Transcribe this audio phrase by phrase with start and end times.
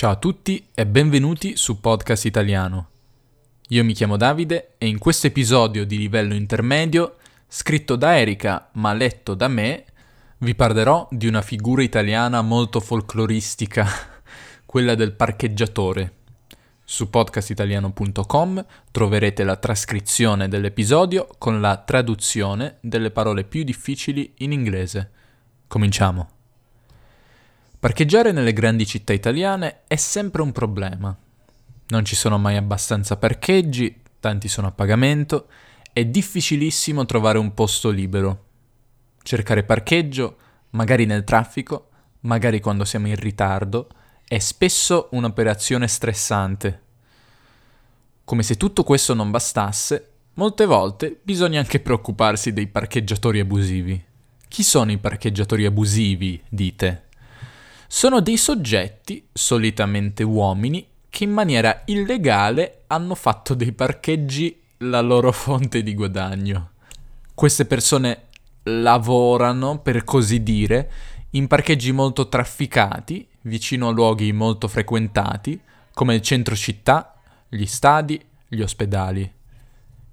[0.00, 2.88] Ciao a tutti e benvenuti su Podcast Italiano.
[3.68, 8.94] Io mi chiamo Davide e in questo episodio di livello intermedio, scritto da Erika ma
[8.94, 9.84] letto da me,
[10.38, 13.86] vi parlerò di una figura italiana molto folcloristica,
[14.64, 16.14] quella del parcheggiatore.
[16.82, 25.10] Su podcastitaliano.com troverete la trascrizione dell'episodio con la traduzione delle parole più difficili in inglese.
[25.66, 26.39] Cominciamo.
[27.80, 31.16] Parcheggiare nelle grandi città italiane è sempre un problema.
[31.86, 35.48] Non ci sono mai abbastanza parcheggi, tanti sono a pagamento,
[35.90, 38.44] è difficilissimo trovare un posto libero.
[39.22, 40.36] Cercare parcheggio,
[40.70, 41.88] magari nel traffico,
[42.20, 43.88] magari quando siamo in ritardo,
[44.28, 46.82] è spesso un'operazione stressante.
[48.24, 54.04] Come se tutto questo non bastasse, molte volte bisogna anche preoccuparsi dei parcheggiatori abusivi.
[54.48, 57.08] Chi sono i parcheggiatori abusivi, dite?
[57.92, 65.32] Sono dei soggetti, solitamente uomini, che in maniera illegale hanno fatto dei parcheggi la loro
[65.34, 66.70] fonte di guadagno.
[67.34, 68.28] Queste persone
[68.62, 70.92] lavorano, per così dire,
[71.30, 75.60] in parcheggi molto trafficati, vicino a luoghi molto frequentati,
[75.92, 77.16] come il centro città,
[77.48, 79.30] gli stadi, gli ospedali.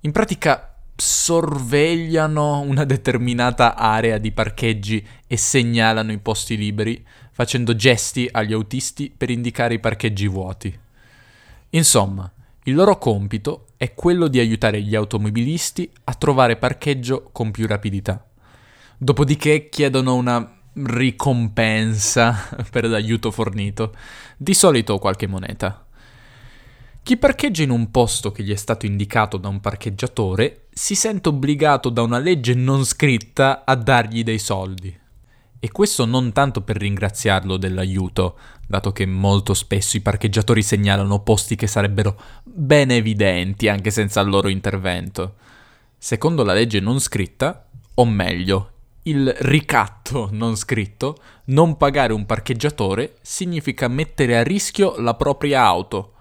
[0.00, 8.26] In pratica sorvegliano una determinata area di parcheggi e segnalano i posti liberi, facendo gesti
[8.30, 10.76] agli autisti per indicare i parcheggi vuoti.
[11.70, 12.30] Insomma,
[12.64, 18.26] il loro compito è quello di aiutare gli automobilisti a trovare parcheggio con più rapidità.
[18.96, 23.94] Dopodiché chiedono una ricompensa per l'aiuto fornito,
[24.36, 25.86] di solito qualche moneta.
[27.02, 31.30] Chi parcheggia in un posto che gli è stato indicato da un parcheggiatore si sente
[31.30, 34.94] obbligato da una legge non scritta a dargli dei soldi.
[35.58, 38.38] E questo non tanto per ringraziarlo dell'aiuto,
[38.68, 44.28] dato che molto spesso i parcheggiatori segnalano posti che sarebbero ben evidenti anche senza il
[44.28, 45.36] loro intervento.
[45.96, 48.72] Secondo la legge non scritta, o meglio,
[49.04, 51.16] il ricatto non scritto,
[51.46, 56.12] non pagare un parcheggiatore significa mettere a rischio la propria auto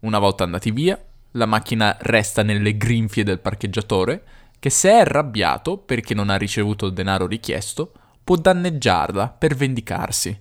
[0.00, 1.02] una volta andati via,
[1.36, 4.22] la macchina resta nelle grinfie del parcheggiatore,
[4.58, 10.40] che se è arrabbiato perché non ha ricevuto il denaro richiesto, può danneggiarla per vendicarsi.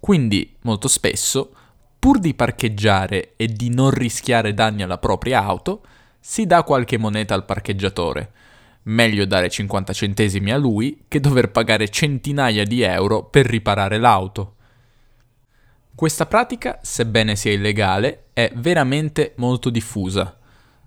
[0.00, 1.54] Quindi, molto spesso,
[1.98, 5.82] pur di parcheggiare e di non rischiare danni alla propria auto,
[6.18, 8.32] si dà qualche moneta al parcheggiatore.
[8.84, 14.56] Meglio dare 50 centesimi a lui che dover pagare centinaia di euro per riparare l'auto.
[15.94, 20.38] Questa pratica, sebbene sia illegale, è veramente molto diffusa.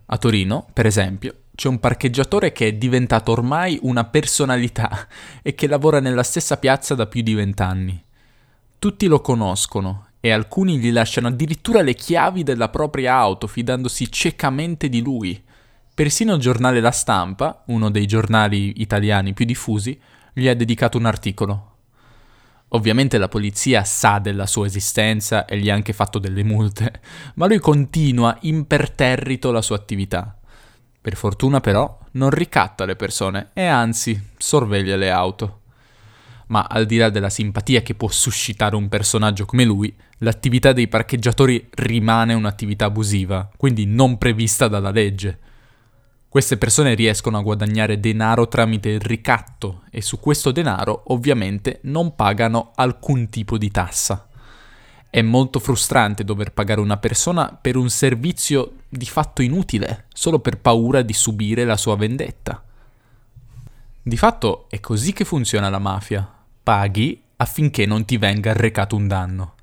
[0.07, 5.07] A Torino, per esempio, c'è un parcheggiatore che è diventato ormai una personalità
[5.41, 8.03] e che lavora nella stessa piazza da più di vent'anni.
[8.77, 14.89] Tutti lo conoscono e alcuni gli lasciano addirittura le chiavi della propria auto fidandosi ciecamente
[14.89, 15.41] di lui.
[15.93, 19.97] Persino il giornale La Stampa, uno dei giornali italiani più diffusi,
[20.33, 21.74] gli ha dedicato un articolo.
[22.75, 26.99] Ovviamente la polizia sa della sua esistenza e gli ha anche fatto delle multe,
[27.35, 30.37] ma lui continua imperterrito la sua attività.
[30.99, 35.61] Per fortuna però non ricatta le persone e anzi sorveglia le auto.
[36.47, 40.89] Ma al di là della simpatia che può suscitare un personaggio come lui, l'attività dei
[40.89, 45.39] parcheggiatori rimane un'attività abusiva, quindi non prevista dalla legge.
[46.35, 52.13] Queste persone riescono a guadagnare denaro tramite il ricatto e su questo denaro ovviamente non
[52.13, 54.27] pagano alcun tipo di tassa.
[55.09, 60.57] È molto frustrante dover pagare una persona per un servizio di fatto inutile, solo per
[60.57, 62.61] paura di subire la sua vendetta.
[64.01, 66.29] Di fatto è così che funziona la mafia.
[66.61, 69.54] Paghi affinché non ti venga arrecato un danno.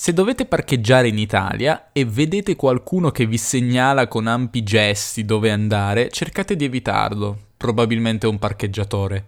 [0.00, 5.50] Se dovete parcheggiare in Italia e vedete qualcuno che vi segnala con ampi gesti dove
[5.50, 9.26] andare, cercate di evitarlo, probabilmente un parcheggiatore.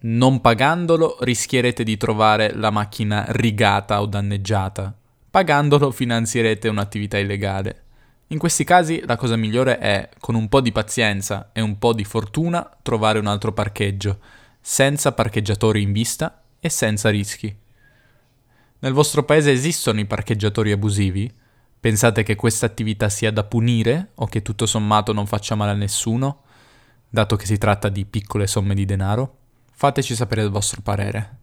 [0.00, 4.94] Non pagandolo rischierete di trovare la macchina rigata o danneggiata.
[5.30, 7.84] Pagandolo finanzierete un'attività illegale.
[8.26, 11.94] In questi casi la cosa migliore è, con un po' di pazienza e un po'
[11.94, 14.18] di fortuna, trovare un altro parcheggio,
[14.60, 17.64] senza parcheggiatori in vista e senza rischi.
[18.86, 21.28] Nel vostro paese esistono i parcheggiatori abusivi?
[21.80, 25.74] Pensate che questa attività sia da punire o che tutto sommato non faccia male a
[25.74, 26.42] nessuno,
[27.08, 29.38] dato che si tratta di piccole somme di denaro?
[29.72, 31.38] Fateci sapere il vostro parere.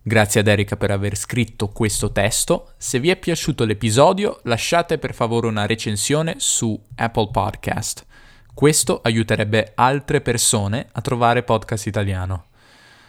[0.00, 2.74] Grazie ad Erika per aver scritto questo testo.
[2.76, 8.06] Se vi è piaciuto l'episodio, lasciate per favore una recensione su Apple Podcast.
[8.54, 12.44] Questo aiuterebbe altre persone a trovare podcast italiano.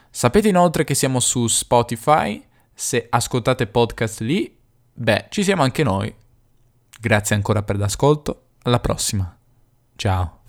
[0.09, 2.43] Sapete inoltre che siamo su Spotify,
[2.81, 4.57] se ascoltate podcast lì,
[4.91, 6.11] beh, ci siamo anche noi.
[6.99, 9.37] Grazie ancora per l'ascolto, alla prossima.
[9.95, 10.40] Ciao.